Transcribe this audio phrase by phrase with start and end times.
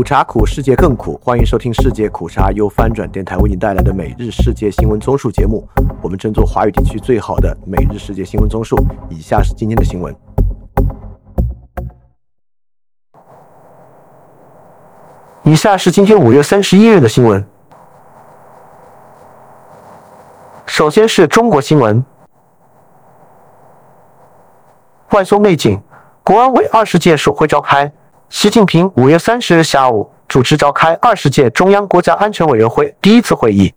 [0.00, 1.20] 苦茶苦，世界更苦。
[1.22, 5.68] 欢迎收听世界苦茶由翻转电台为您带来的每日世界新闻综述节目。
[6.00, 8.82] 我们争做华语地区最好的每日世界新闻综述。
[9.10, 10.16] 以下是今天的新闻。
[15.42, 17.46] 以下是今天五月三十一日的新闻。
[20.64, 22.02] 首先是中国新闻。
[25.10, 25.78] 外松内景，
[26.24, 27.92] 国安委二十届首会召开。
[28.30, 33.74] 习近平五月三十日下午主持召开二十届中央国家安全委员会第一次会议。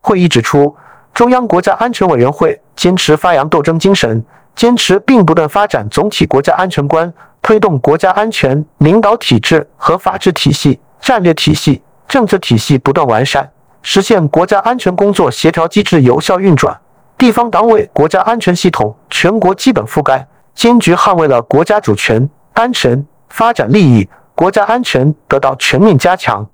[0.00, 0.74] 会议指出，
[1.12, 4.24] 中央国家安全委员会坚持发扬斗争精神，
[4.56, 13.48] 坚持并不断发展总体国家安全观，推动国家安全领导体制和法治体系、战略体系、政策体系不断完善，
[13.82, 16.80] 实现国家安全工作协调机制有效运转，
[17.18, 23.06] 地方党委国家安全系统全国基本覆盖，坚决捍卫了国家主权、安全。
[23.30, 26.46] 发展利益、国家安全得到全面加强。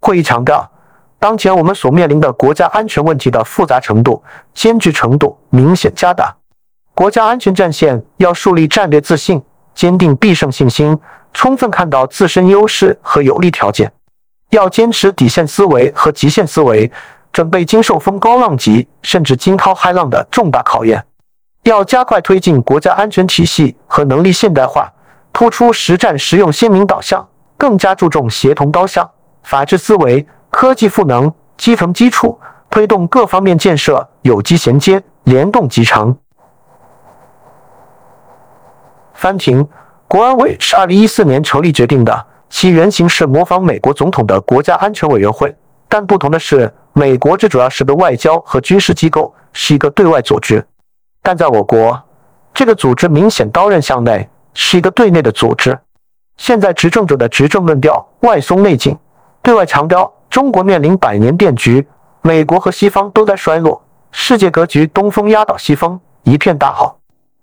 [0.00, 0.70] 会议强调，
[1.18, 6.34] 当前我们所面临的国家安全问题的复杂程度、艰巨程度明显加大。
[6.94, 9.42] 国家安全战线要树立战略自信，
[9.74, 10.98] 坚定必胜信心，
[11.32, 13.92] 充分看到自身优势和有利条件。
[14.50, 16.92] 要坚持底线思维和极限思维，
[17.32, 21.04] 准备经受风高浪急甚至惊涛骇浪的重大考验。
[21.64, 24.92] 要加快推进国家安全体系和能力现代化。
[25.34, 32.38] 突出实战实用鲜明导向，更加注重协同高效、法治思维、科技赋能、基层基础，
[32.70, 36.16] 推动各方面建设有机衔接、联动集成。
[39.12, 39.68] 翻评，
[40.06, 45.52] 国安委是二零一四年成立决定的，其原型是模仿美国总统的国家安全委员会，
[45.88, 50.64] 但不同的是，美国这主要是个外交和军事机构，是一个对外组织，
[51.22, 52.00] 但在我国，
[52.52, 54.28] 这个组织明显刀刃向内。
[54.54, 55.78] 是一个对内的组织。
[56.36, 58.96] 现在执政者的执政论调外松内紧，
[59.42, 61.86] 对外强调中国面临百年变局，
[62.22, 63.80] 美国和西方都在衰落，
[64.10, 66.96] 世界格局东风压倒西风，一片大好；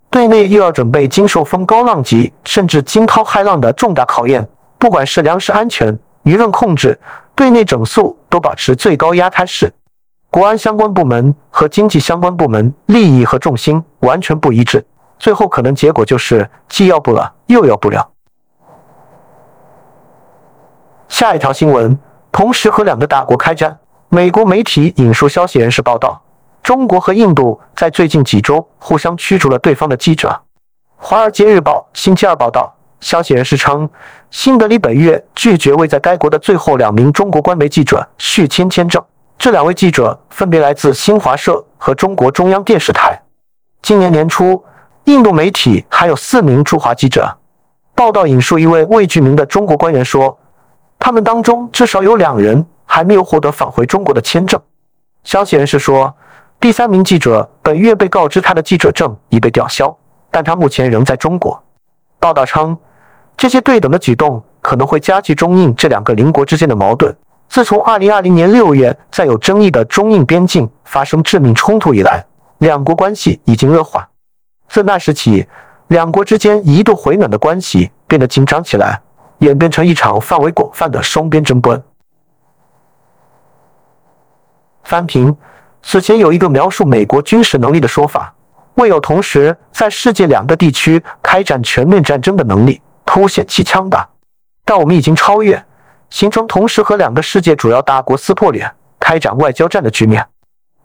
[0.10, 4.46] 对内又要准备经受风高浪急甚至惊涛骇浪的重大考验，
[4.78, 7.00] 不管是粮食安全、舆论控制、
[7.34, 9.72] 对内整肃，都保持最高压态势。
[10.30, 14.86] 国安相关部门和经济相关部门利益和重心完全不一致。
[15.22, 18.10] 最后可能结果就是既要不了，又要不了。
[21.08, 21.96] 下一条新闻，
[22.32, 23.78] 同时和两个大国开战。
[24.10, 26.20] 美国媒体引述消息人士报道，
[26.64, 30.28] 中国和印度在最近几周互相驱逐了对方的记者。
[30.98, 33.88] 《华尔街日报》星期二报道，消息人士称，
[34.32, 39.00] 新德里本月拒绝为在该国的最后两名中国官媒记者续签签证。
[39.38, 43.22] 这两位记者分别来自新华社和中国中央电视台。
[43.84, 44.66] 今年年初。
[45.06, 47.38] 印度媒体还有四名驻华记者。
[47.96, 50.38] 报道引述一位未具名的中国官员说，
[50.98, 54.60] 他们当中至少有两人还没有获得返回中国的签证。
[55.24, 56.14] 消息人士说，
[56.60, 59.96] 第三名记者本月被告知他的记者证已被吊销，
[60.30, 61.62] 但他目前仍在中国。
[62.20, 62.78] 报道称，
[63.36, 67.16] 这些对等的举动可能会加剧中印这两个邻国之间的矛盾。
[67.50, 72.24] 自从2020年6月在有争议的中印边境发生致命冲突以来，
[72.60, 74.08] 两国关系已经恶化。
[74.72, 75.46] 自那时起，
[75.90, 79.02] 两国之间一度回暖的关系变得紧张起来，
[79.40, 81.84] 演变成一场范围广泛的双边争端。
[84.86, 85.36] 翻评：
[85.84, 88.34] 此前有一个描述美国军事能力的说法，
[88.76, 94.08] 未有同时在世界两个地区开展全面战争的能力，凸显其强大。
[94.64, 95.62] 但我们已经超越，
[96.10, 98.72] 形成同时和两个世界主要大国撕破脸、
[99.02, 100.26] 开展外交战的局面，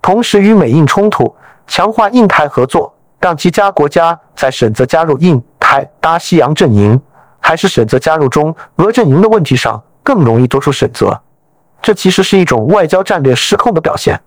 [0.02, 1.36] 同时与美印冲突，
[1.68, 2.92] 强化印太合作。
[3.20, 7.00] 让其他国家在选择加入印太大西洋阵营，
[7.40, 11.20] 还是选择加入中俄阵营的问题上更容易做出选择，
[11.82, 14.20] 这其实是一种外交战略失控的表现。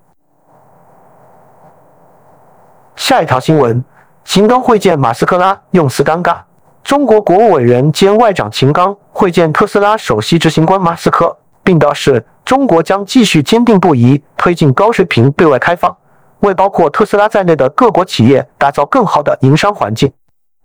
[2.95, 3.83] 下一条新闻：
[4.25, 6.37] 秦刚会见马斯克拉，用词尴尬。
[6.83, 15.95] 中国国务委员兼外长秦刚会见特斯拉首席执行官马斯克，并表示中国将继续坚定不移推进高水平对外开放。
[16.39, 20.11] 为包括特斯拉在内的各国企业打造更好的营商环境，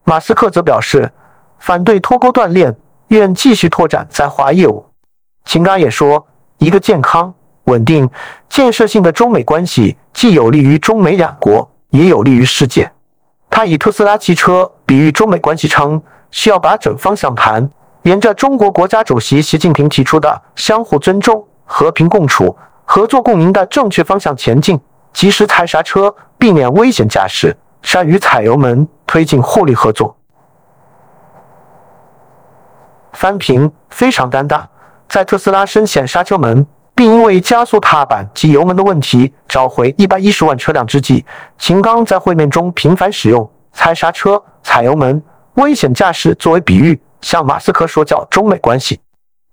[0.05, 1.11] 马斯克则表示
[1.59, 2.75] 反对脱钩断链，
[3.09, 4.85] 愿继续拓展在华业务。
[5.45, 6.27] 秦刚也说，
[6.59, 7.33] 一个健康、
[7.65, 8.09] 稳定、
[8.49, 12.91] 建设性的中美关系既有利于中美两国，也有利于世界。
[13.51, 16.01] 他以特斯拉汽车比喻中美关系，称
[16.31, 17.69] 需要把整方向盘
[18.03, 24.81] 沿着中国国家主席习近平提出的相互尊重、和平共处、合作共赢的正确方向前进。
[25.15, 27.51] 及时踩刹车，避免危险驾驶；
[27.81, 30.15] 善于踩油门，推进互利合作。
[33.13, 34.65] 翻评非常尴尬。
[35.09, 41.25] 在特斯拉深陷刹车门，并因为加速踏板及油门的问题召回一百一十万车辆之际，
[41.57, 45.23] 秦刚在会面中频繁使用踩刹车、踩油门、
[45.55, 49.01] 危险驾驶作为比喻，向马斯克说教中美关系。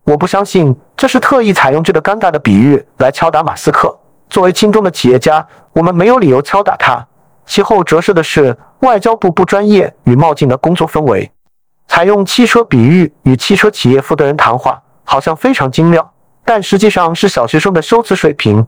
[0.04, 3.96] 我不相信这是特意采用这个尴尬的比喻来敲打马斯克。
[4.32, 7.06] 作为亲中的企业家，我们没有理由敲打他。
[7.46, 11.30] 其后折射的是外交部不专业与冒进的工作氛围。
[11.90, 16.14] 采用汽车比喻与汽车企业负责人谈话，好像非常精妙，
[16.46, 18.66] 但实际上是小学生的修辞水平。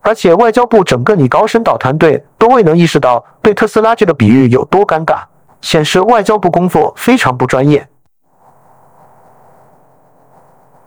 [0.00, 5.22] 而且外交部整个拟高深导团队都未能意识到对特斯拉这个比喻有多尴尬，
[5.60, 7.88] 显示外交部工作非常不专业。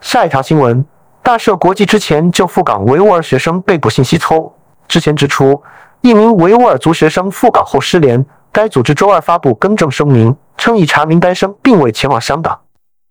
[0.02, 0.84] 下一条新闻：
[1.28, 4.50] 大赦国际之前就赴港维吾尔学生被捕信息错误
[4.88, 5.62] 之前指出，
[6.00, 8.24] 一名维吾尔族学生赴港后失联。
[8.50, 12.58] 该组织周二发布更正声明，称已查明该生并未前往香港。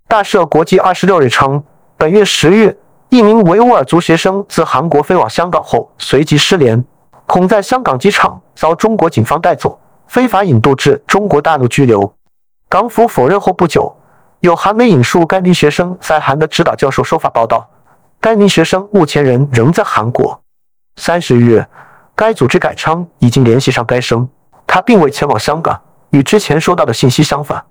[0.07, 1.63] 大赦国际二十六日称，
[1.95, 2.75] 本月十日，
[3.09, 6.83] 一名维吾尔族学生自韩国飞往香港后随即失联，
[7.27, 12.11] 恐在香港机场遭中国警方带走，非法引渡至中国大陆拘留。
[12.67, 13.95] 港府否认后不久。
[14.39, 17.67] 有韩媒引述该名学生在韩的指导教授说法报道，
[18.19, 20.41] 该名学生目前人仍在韩国。
[20.95, 21.65] 三十日，
[22.15, 24.27] 该组织改称已经联系上该生，
[24.65, 25.79] 他并未前往香港，
[26.09, 27.63] 与之前收到的信息相反。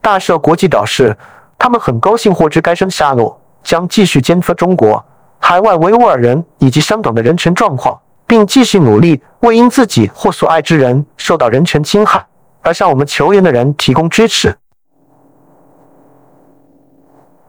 [0.00, 1.16] 大赦国际表示，
[1.56, 5.02] 他们很高兴获知该生下落，将继续监测中国
[5.38, 12.26] 海外维吾尔人以及香港的人权状况，并继续努力为因自己或所爱之人受到人权侵害
[12.62, 14.56] 而向我们求援的人提供支持。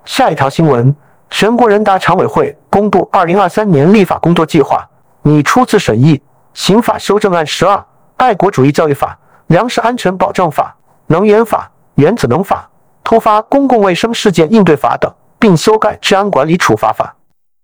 [0.06, 0.96] 下一条新闻：
[1.30, 4.88] 全国人大常委会公布二零二三年立法工作计划，
[5.24, 6.22] 拟初次审议
[6.54, 7.84] 刑法修正案十二、
[8.18, 9.18] 爱国主义教育法、
[9.48, 10.76] 粮食安全保障法、
[11.08, 12.70] 能源法、原子能法、
[13.04, 17.14] 突发公共卫生事件应对法等，并修改治安管理处罚法。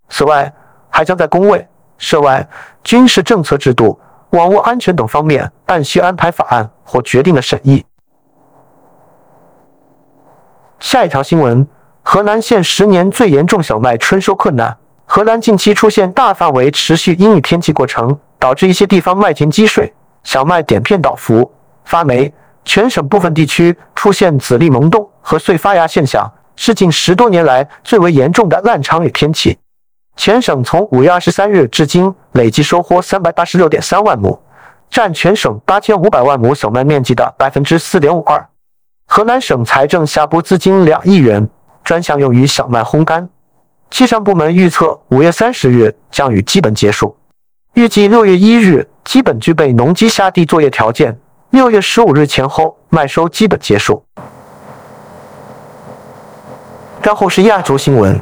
[0.09, 0.53] 此外，
[0.89, 1.65] 还将在工位、
[1.97, 2.45] 涉外、
[2.83, 3.97] 军事政策制度、
[4.31, 7.85] 网络安全等方面按需安排法案或决定的审议。
[10.79, 11.65] 下一条新闻。
[12.13, 14.77] 河南现十年最严重小麦春收困难。
[15.05, 19.93] 河南近期出现大范围持续阴雨天气过程，导致一些地方麦田积水，
[20.25, 21.49] 小麦点片倒伏、
[21.85, 22.33] 发霉，
[22.65, 29.57] 全省部分地区出现籽粒萌动和穗发芽现象，是近十多年来最为严重的烂长雨天气。
[30.17, 34.37] 全省从五月二十三日至今累计收获三百八十六点三万亩，
[34.89, 38.45] 占全省八千五百万亩小麦面积的百分之四点五二。
[39.07, 41.49] 河南省财政下拨资金两亿元。
[41.83, 43.29] 专项用于小麦烘干。
[43.89, 47.17] 气象部门预测，五月三十日降雨基本结束，
[47.73, 51.19] 预计六月一日基本具备农机下地作业条件，
[51.49, 54.03] 六月十五日前后麦收基本结束。
[57.01, 58.17] 然后是亚洲新闻：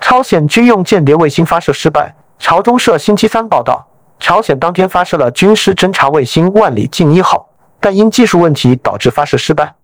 [0.00, 2.14] 朝鲜军用间谍卫星发射失败。
[2.38, 3.86] 朝中社星期三报道，
[4.18, 7.48] 朝鲜当天发射了军事侦察卫星“万里镜一号”，
[7.78, 9.74] 但因技术问题导致发射失败。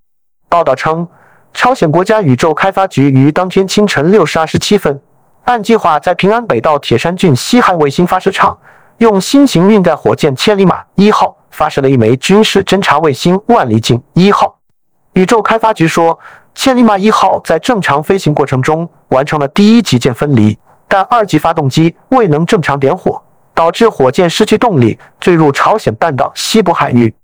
[0.53, 1.09] 报道称，
[1.55, 5.01] 朝鲜国家宇宙开发局于当天清晨六时二十七分，
[5.45, 8.59] 按计划在平安北道铁山郡西汉卫星发射场，
[8.99, 14.55] 用新型运载火箭“千里马一号”发射了一枚军事侦察卫星“万里镜一号”。
[15.15, 16.19] 宇宙开发局说
[16.55, 23.19] ，“千里马一号”在正常飞行过程中完成了第一级件分离，但二级发动机未能正常点火，
[23.55, 27.15] 导致火箭失去动力，坠入朝鲜半岛西部海域。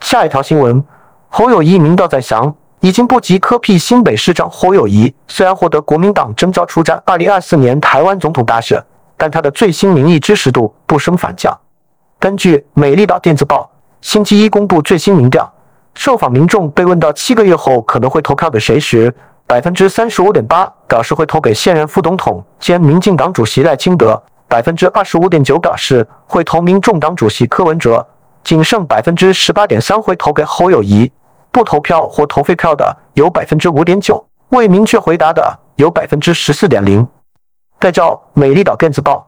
[0.00, 0.82] 下一条新闻：
[1.28, 5.14] 侯友谊民调在降，已经不及科辟新北市长侯友谊。
[5.28, 8.82] 虽然获得国民党征召出战二零二四年台湾总统大选，
[9.16, 11.56] 但他的最新民意支持度不升反降。
[12.18, 15.50] 根据美丽岛电子报星期一公布最新民调，
[15.94, 19.14] 受访民众被问到七个月后可能会投票给谁时，
[19.46, 28.04] 百分之三十五点八表示会投给现任副总统兼民进党主席赖清德，百分之二十五点九表示会投民众党主席柯文哲。
[28.42, 31.12] 仅剩百分之十八点三会投给侯友谊，
[31.52, 37.06] 不投票或投废票的有百分之五点九，未明确回答的有百分之十四点零。
[37.78, 39.26] 再照美丽岛电子报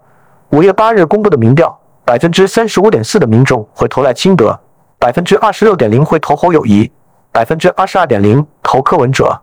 [0.51, 4.59] 五月八日公布的民调，百分之三十五点四的民众会投赖清德，
[4.99, 6.91] 百分之二十六点零会投侯友谊，
[7.31, 9.43] 百分之二十二点零投柯文哲。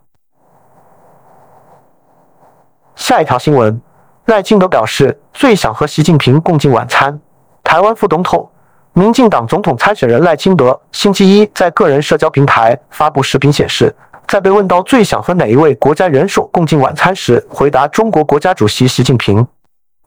[2.95, 3.81] 下一条新闻，
[4.25, 7.19] 赖清德表示最想和习近平共进晚餐。
[7.63, 8.49] 台湾副总统。
[8.93, 13.95] 民进党总统参选人赖清德星期一在个人社交平台发布视频，显示
[14.27, 19.45] 在被问到最想和哪一位国家元首共进晚餐时，回答中国国家主席习近平。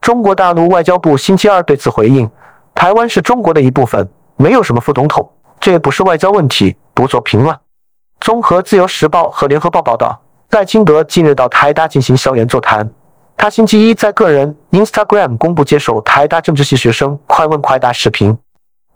[0.00, 2.28] 中国大陆外交部星期二对此回应
[2.74, 7.56] ：“台湾是中国的一部分，没有什么副总统，这也不是外交问题，不做评论。”
[8.20, 10.20] 综合自由时报和联合报报道，
[10.50, 12.88] 赖清德近日到台大进行校园座谈。
[13.36, 18.36] 他星期一在个人 Instagram 公布接受台大政治系学生快问快答视频，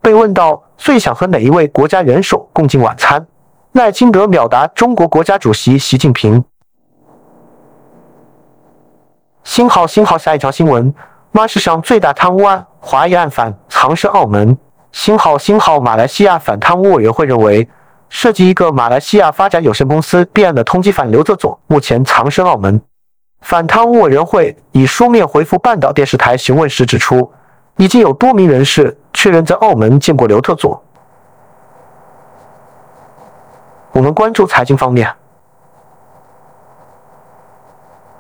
[0.07, 3.27] 被问到最想和哪一位国家元首共进晚餐，
[3.73, 6.45] 赖清德秒答中国国家主席习近平。
[9.43, 10.95] 星号星号下一条新闻：
[11.33, 14.57] 妈史上最大贪污案华裔案反藏身澳门。
[14.93, 17.69] 星号星号马来西亚反贪污委员会认为，
[18.09, 22.81] 涉及一个马来西亚发展有限公司弊案的通缉犯刘泽佐目前藏身澳门。
[23.41, 27.33] 反贪污委员会以书面回复半岛电视台询问时指出，
[27.77, 30.83] 已经有多名人士确认在澳门见过刘特佐。
[33.93, 35.11] 我们关注财经方面，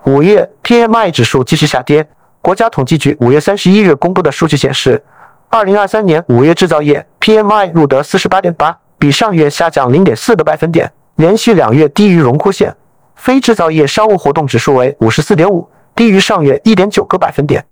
[0.05, 2.09] 五月 PMI 指数继续下跌。
[2.41, 5.05] 国家统计局五月三十一日公布的数据显示，
[5.49, 12.75] 二零二三年五月制造业 PMI 录得四十八点八，比上月下降零点四个百分点，连续两月低于荣枯线。
[13.17, 17.67] 非制造业商务活动指数为五十四点五，低于上月一点九个百分点。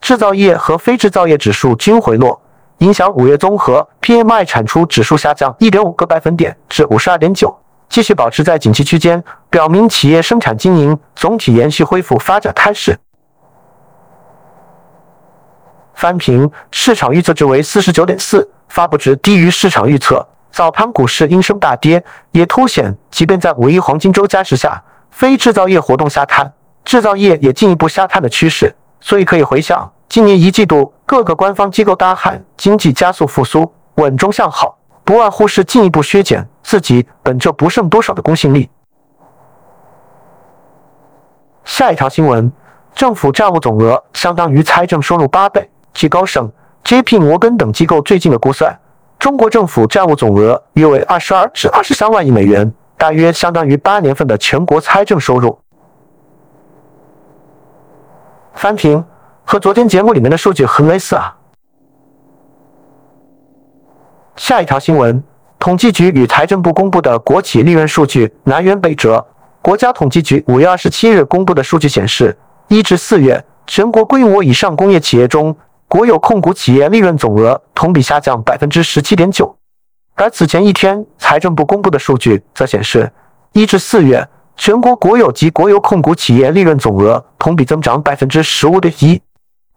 [0.00, 2.40] 制造业和非制造业指数均回落，
[2.78, 7.56] 影响五月综合 PMI 产出指数下降一点五个百分点至五十二点九，
[7.88, 12.96] 继续保持在景气区间，表明企业生产经营总体延续恢复发展态势。
[15.94, 20.24] 翻平市场预测值为四十九点四，发布值低于市场预测。
[20.52, 26.52] 早盘股市应声大跌，也凸显即便在五一黄金周加持下，非制造业活动下探，
[26.84, 28.74] 制造业也进一步下探的趋势。
[29.06, 38.68] 所以可以回想今年一季度各个官方机构大喊经济加速复苏、稳中向好，不外乎是进一步削减自己本就不剩多少的公信力。
[41.64, 42.50] 下一条新闻：
[42.96, 45.70] 政府债务总额相当于财政收入八倍。
[45.94, 46.50] 据高盛、
[46.82, 47.20] J.P.
[47.20, 48.76] 摩根等机构最近的估算。
[49.20, 55.56] 中国政府债务总额约为二十二至二十三万亿美元，大约相当于八年份的全国财政收入。
[58.56, 59.02] 翻平
[59.44, 61.36] 和昨天节目里面的数据很类似啊。
[64.36, 65.22] 下一条新闻，
[65.58, 69.24] 统计局与财政部公布的国企利润数据南辕北辙。
[69.62, 72.36] 国家统计局五月二十七日公布的数据显示，
[72.68, 75.56] 一至四月，全国规模以上工业企业中。
[75.88, 79.56] 国有控股企业利润总额同比下降百分之十七点九，
[80.14, 83.08] 而此前一天财政部公布的数据则显示，
[83.52, 89.20] 一至四月全国国有及国有控股企业利润总额同比增长百分之十五点一。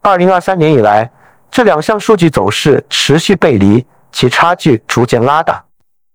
[0.02, 1.10] 二零二三年以来，
[1.52, 5.64] 这两项数据走势持续背离，其差距逐渐拉大。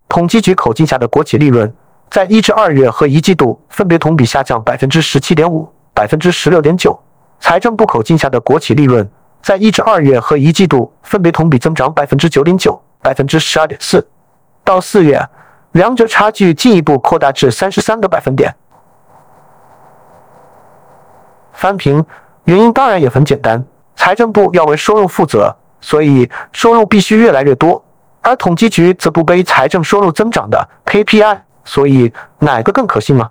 [0.09, 1.73] 统计局口径下的国企利润，
[2.11, 6.99] 在一至二月和一季度分别同比下降百分之十七点五、百分之十六点九。
[7.41, 9.09] 财政部口径下的国企利润。
[9.43, 14.09] 在一至二月和一季度分别同比增长百分之九点九、百分之十二点四，
[14.65, 15.23] 到四月，
[15.75, 18.55] 两者差距进一步扩大至三十三个百分点。
[21.53, 22.05] 翻平
[22.45, 23.65] 原因当然也很简单，
[23.95, 27.83] 财政部要为收入负责，所以收入必须越来越多；
[28.23, 33.31] 而统计局则不背财政收入增长的 KPI，所以哪个更可信吗？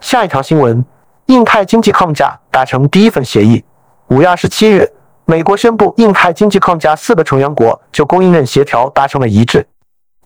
[0.00, 0.84] 下一条新闻。
[1.26, 3.64] 印太经济框架达成第一份协议。
[4.08, 4.86] 五月二十七日，
[5.26, 9.66] 美国宣布印太经济框架四个成员国就供应链协调达成了一致。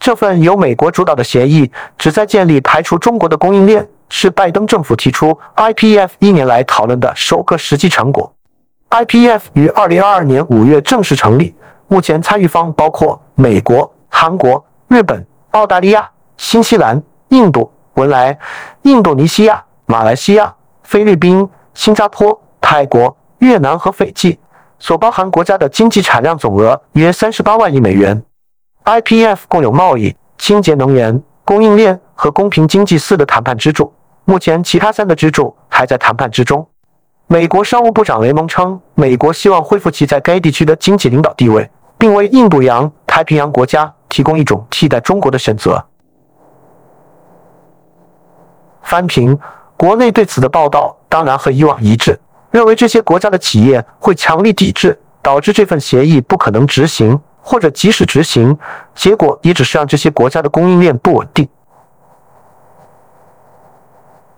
[0.01, 8.33] 这份由美国主导的协议旨在建立排除中国的供应链，是拜登政府提出 IPF 一年来讨论的首个实际成果。
[8.91, 11.55] IPF 于二零二二年五月正式成立，
[11.87, 18.37] 目前参与方包括美国、韩国、日本、澳大利亚、新西兰、印度、文莱、
[18.83, 20.55] 印度尼西亚、马来西亚。
[20.85, 24.39] 菲律宾、新加坡、泰国、越南和斐济
[24.79, 28.23] 所包含国家的经济产量总额约三十八万亿美元。
[28.85, 33.93] IPF 共有贸易、清洁能源、供应链和公平经济四个谈判支柱，
[34.25, 36.67] 目前其他三个支柱还在谈判之中。
[37.27, 45.85] 美国商务部长雷蒙称，美国希望恢复其在该地区的经济领导地位，并为印度洋太平洋国家提供一种替代中国的选择。
[48.83, 49.39] 翻平。
[49.77, 52.19] 国内对此的报道当然和以往一致，
[52.51, 58.57] 认为这些国家的企业会强力抵制，导致这份协议不可能执行，或者即使执行，
[58.95, 61.47] 结果也只是让这些国家的供应链不稳定。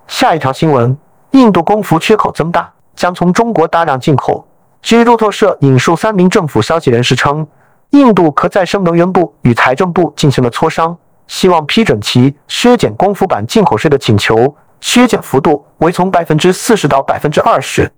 [0.08, 0.96] 下一条新闻：
[1.30, 4.46] 印度供服缺口增大，将从中国大量进口。
[4.82, 7.46] 据路透社引述三名政府消息人士称，
[7.90, 10.96] 印度可再生能源部与财政部进行了磋商，
[11.28, 14.56] 希望批准其削减光伏板进口税的请求。
[14.80, 17.92] 削减幅度为从百分之四十到百分之二十，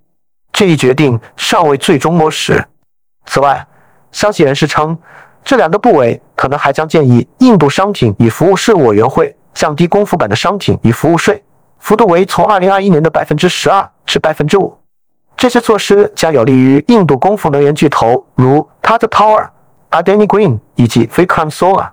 [0.53, 2.63] 这一决定尚未最终落实。
[3.25, 3.67] 此外，
[4.11, 4.97] 消息人士称，
[5.43, 11.43] 这两个部委可能还将建议印度商品与服务事务委员会降低功夫版的商品与服务税，
[11.79, 14.77] 幅度为从二零二一年的百分之十二至百分之五。
[15.35, 19.49] 这些措施将有利于印度公付能源巨头如 Tata Power、
[19.89, 21.89] Adani Green 以及 Vikram Solar。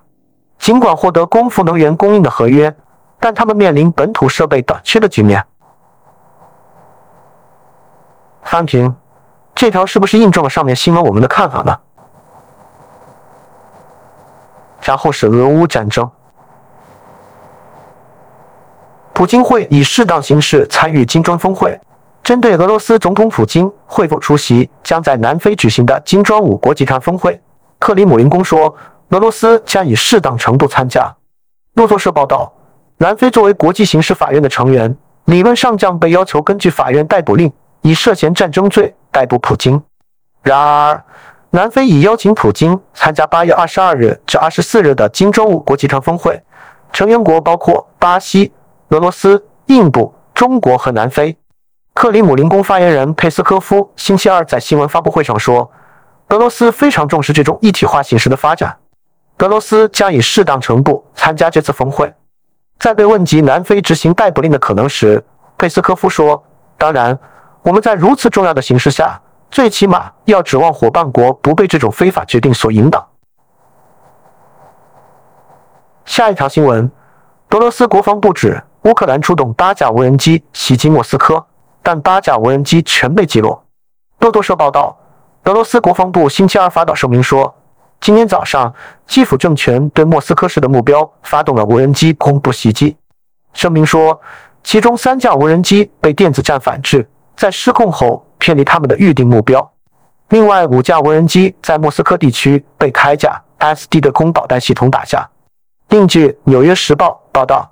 [0.59, 2.73] 尽管获得公付能源供应的合约，
[3.19, 5.43] 但他们面临本土设备短缺的局面。
[8.43, 8.93] 翻平，
[9.55, 11.77] 这条是不是印证了上面新闻我们的看法呢？
[14.83, 16.09] 然后是俄乌战争，
[19.13, 21.79] 普京会以适当形式参与金砖峰会。
[22.23, 27.39] 针对俄罗斯总统普京会否出席将在南非举行的金砖五国集团峰会，
[27.79, 28.75] 克里姆林宫说，
[29.09, 31.11] 俄罗斯将以适当程度参加。
[31.73, 32.51] 路透社报道，
[32.97, 34.95] 南非作为国际刑事法院的成员，
[35.25, 39.81] 理论上将被要求根据法院逮捕令，以涉嫌战争罪逮捕普京。
[40.43, 41.03] 然而，
[41.51, 46.41] 南非已邀请普京参加八月二十二日至二十四日的金砖五国集团峰会，
[46.91, 48.51] 成员国包括巴西、
[48.89, 51.37] 俄罗斯、印度、中国和南非。
[51.93, 55.69] 克里姆林宫发言人佩斯科夫星期二在新闻发布会上说
[56.29, 58.77] ：“俄罗斯非常重视这种一体化形式的发展，
[59.39, 62.11] 俄罗斯将以适当程度参加这次峰会。”
[62.79, 65.23] 在被问及南非执行逮捕令的可能时，
[65.57, 66.41] 佩斯科夫说
[66.79, 67.19] ：“当然，
[67.63, 73.07] 我们在如此重要的形势下，最起码要指望伙伴国不被这种非法决定所引导。”
[76.05, 76.91] 下一条新闻：
[77.51, 81.45] 俄罗斯国防部指乌克兰出动八架无人机袭击莫斯科。
[81.83, 83.65] 但八架无人机全被击落。
[84.19, 84.95] 路透社报道，
[85.45, 87.51] 俄罗斯国防部星期二发表声明说，
[87.99, 88.71] 今天早上，
[89.07, 92.95] 基辅政权对莫斯科市的目标发动了无人机恐怖袭击。
[93.53, 94.21] 声明说，
[94.63, 97.09] 其中三架无人机被电子战反制，
[97.41, 99.71] 在失控后偏离他们的预定目标。
[100.29, 105.27] 另外五架无人机在莫斯科地区被铠甲 SD 的空导弹系统打下。
[105.89, 107.67] 另据《纽约时报》报道，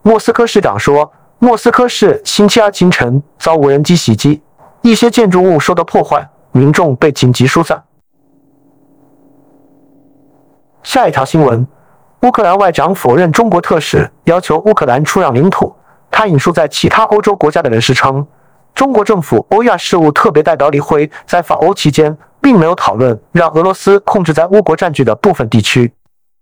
[0.00, 1.12] 莫斯科市长说。
[1.42, 4.42] 莫斯科市星期二清晨遭无人机袭击，
[4.82, 7.82] 一些建筑物受到破坏，民众被紧急疏散。
[10.82, 11.66] 下一条新闻：
[12.22, 15.74] 乌克兰外长否认中国特使要求乌克兰出让领土。
[16.10, 18.26] 他引述在其他欧洲国家的人士称，
[18.74, 25.92] 中国政府欧亚事务特别代表李辉在访欧期间并没有讨论让俄罗斯控制在乌国占据的部分地区。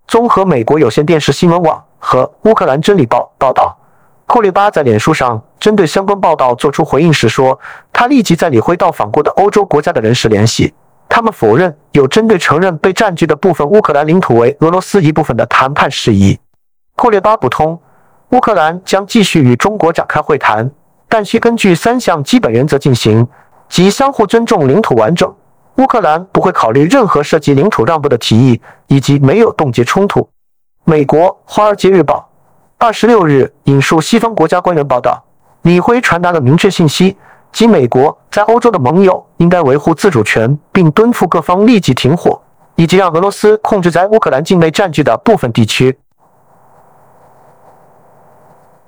[0.07, 3.77] 综合美国有线电视新闻网和乌克兰真理报报道。
[4.27, 7.59] 库列巴在脸书上针对相关报道作出回应时说
[7.93, 10.75] ：“他立即在李辉到访过的欧洲国家的人士联系，
[11.09, 16.38] 他们否认有针对承认被占据的部分乌克兰领土为俄罗斯一部分的谈判事宜。”
[16.95, 17.81] 库列巴补充
[18.31, 20.71] ：“乌克兰将继续与中国展开会谈，
[21.09, 23.27] 但需根据三项基本原则进行，
[23.68, 25.35] 即相互尊重领土完整，
[25.77, 30.29] 乌克兰不会考虑任何涉及领土让步的提议，以及没有冻结冲突。”
[30.85, 32.25] 美国《华尔街日报》。
[32.81, 35.21] 二十六日，引述西方国家官员报道，
[35.62, 37.16] 李辉传达了明确信息，
[37.51, 42.40] 即美国在欧洲的盟友应该维护自主权，并敦促各方立即停火，
[42.77, 45.99] 以及让俄罗斯控制在乌克兰境内占据的部分地区。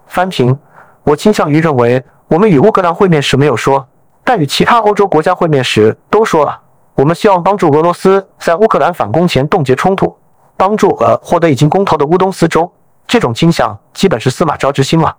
[0.06, 0.56] 翻平，
[1.02, 3.86] 我倾向于认为，我们与乌克兰会面时没有说，
[4.22, 6.60] 但与其他欧洲国家会面时都说了。
[6.94, 10.14] 我们希望帮助俄罗斯在乌克兰反攻前冻结冲突，
[10.56, 12.70] 帮助俄获得已经公投的乌东四州。
[13.08, 15.16] 这种倾向基本是司马昭之心了。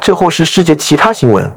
[0.00, 1.50] 最后是世界其他新闻。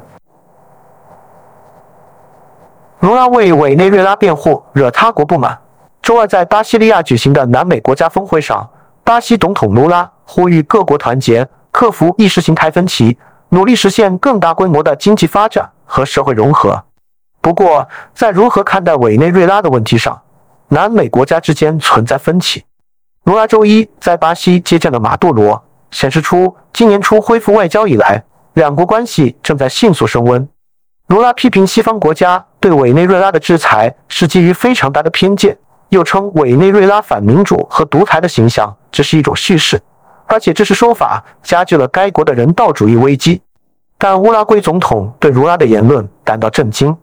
[3.00, 5.56] 卢拉为委内瑞拉辩护，惹他国不满。
[6.02, 8.68] 周二在巴西利亚举行的南美国家峰会上，
[9.04, 13.16] 巴西总统卢拉呼吁各国团结，克服意识形态分歧，
[13.48, 16.84] 努力实现更大规模的经济发展和社会融合。
[17.40, 20.20] 不过，在如何看待委内瑞拉的问题上，
[20.68, 22.62] 南美国家之间存在分歧。
[23.24, 30.46] 罗拉周一在巴西接见了马杜罗，显示出今年初恢复外交以来，两国关系正在迅速升温。
[31.06, 35.56] 罗拉批评西方国家对委内瑞拉的制裁是基于非常大的偏见，
[35.88, 39.80] 又称委内瑞拉反民主和独裁的形象这是一种叙事，
[40.28, 43.42] 而且这是说法加剧了该国的人道主义危机。
[43.98, 46.96] 但乌拉圭总统对卢拉的言论感到震惊，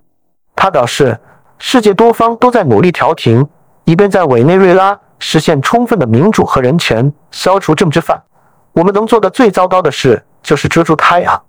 [0.55, 1.19] 他表示，
[1.59, 3.45] 世界多方都在努力调停，
[3.83, 4.97] 以便在委内瑞拉。
[5.17, 8.21] 实现充分的民主和人权，消除政治犯。
[8.73, 11.41] 我们能做的最糟糕的事就是遮住太阳。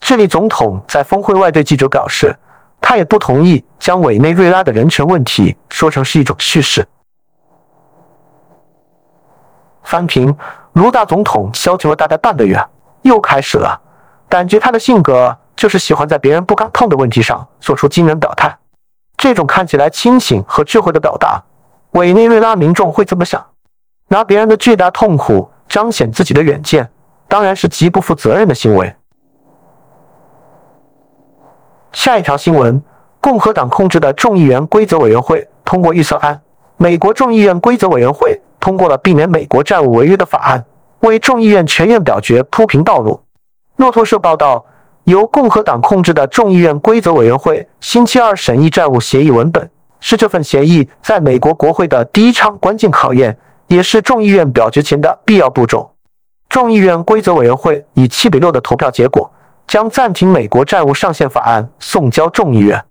[0.00, 2.36] 智利总统在峰会外对记者表示，
[2.80, 6.86] 他也不同意将委内瑞拉的人权问题说成是一种叙事。
[9.84, 10.36] 翻平，
[10.74, 12.62] 卢大总统消停了大概半个月，
[13.02, 13.80] 又开始了。
[14.28, 18.56] 感觉他的性格就是喜欢在别人不敢碰的问题上做出惊人表态。
[19.16, 21.42] 这种看起来清醒和智慧的表达，
[21.92, 23.44] 委内瑞拉民众会怎么想？
[24.08, 26.90] 拿别人的巨大痛苦彰显自己的远见，
[27.28, 28.94] 当然是极不负责任的行为。
[31.92, 32.82] 下一条新闻：
[33.20, 36.40] 共和党控制的众议员规则委员会通过预算案。
[36.76, 40.64] 美国众议院规则委员会通过了避免美国债务违约的法案，
[41.00, 43.20] 为众议院全院表决铺平道路。
[43.76, 44.64] 路透社报道。
[45.04, 55.92] 由共和党控制的众议院规则委员会星期二审议债务协议文本，是这份协议在美国国会的第一场关键考验，也是众议院表决前的必要步骤。
[56.48, 59.30] 众议院规则委员会以七比六的投票结果，
[59.66, 62.82] 将暂停美国债务上限法案送交众议院。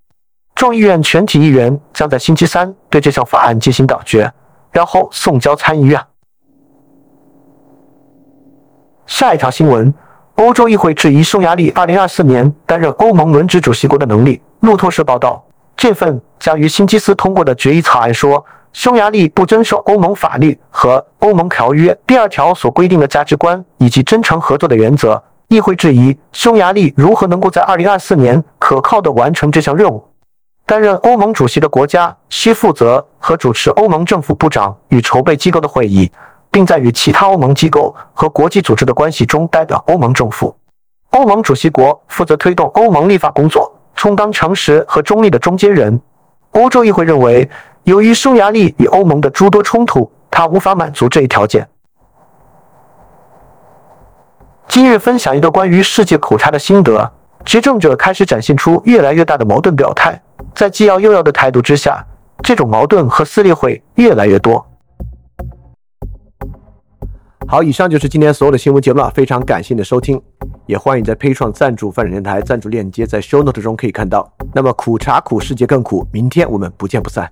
[0.53, 4.31] 众议院全体议员将在星期三对这项法案进行表决，
[4.73, 6.01] 然后送交参议院。
[9.05, 9.93] 下一条新闻。
[10.38, 14.41] 欧洲议会质疑匈牙利2024年担任欧盟轮值主席国的能力。
[14.62, 15.45] 路透社报道，
[15.77, 25.21] 这份将于星期四通过的决议草案说，匈牙利不遵守欧盟法律和欧盟条约第二条所规定的价值观以及真诚合作的原则。
[25.49, 30.03] 议会质疑匈牙利如何能够在2024年可靠地完成这项任务。
[30.65, 36.12] 担任欧盟主席的国家需负责和主持欧盟政府部长与筹备机构的会议。
[36.54, 40.56] 并在与其他欧盟机构和国际组织的关系中代表欧盟政府。
[41.10, 45.99] 欧盟主席国负责推动欧盟立法工作，充当诚实和中立的中间人。
[46.52, 47.49] 欧洲议会认为，
[47.86, 51.67] 由于匈牙利与欧盟的诸多冲突，它无法满足这一条件。
[54.67, 57.12] 今日分享一个关于世界苦茶的心得：
[57.45, 60.19] 执政者开始展现出越来越大的矛盾表态，
[60.56, 62.03] 在既要又要的态度之下，
[62.41, 64.65] 这种矛盾和撕裂会越来越多。
[67.45, 70.19] 好，以上就是今天所有的新闻节目了，非常感谢你的收听，
[70.65, 74.32] 也欢迎在 p a 创赞助范展电台赞助链接在 Show Note 中可以看到。
[74.53, 77.29] 那么苦茶苦，世界更苦，明天我们不见不散。